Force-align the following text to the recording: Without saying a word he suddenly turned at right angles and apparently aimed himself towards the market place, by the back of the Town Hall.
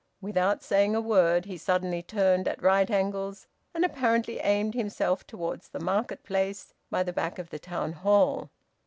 Without 0.19 0.63
saying 0.63 0.95
a 0.95 0.99
word 0.99 1.45
he 1.45 1.59
suddenly 1.59 2.01
turned 2.01 2.47
at 2.47 2.59
right 2.63 2.89
angles 2.89 3.45
and 3.71 3.85
apparently 3.85 4.39
aimed 4.39 4.73
himself 4.73 5.27
towards 5.27 5.69
the 5.69 5.79
market 5.79 6.23
place, 6.23 6.73
by 6.89 7.03
the 7.03 7.13
back 7.13 7.37
of 7.37 7.51
the 7.51 7.59
Town 7.59 7.93
Hall. 7.93 8.49